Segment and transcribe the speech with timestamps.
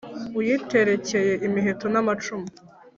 [0.39, 2.47] uyiterekeye miheto na macumu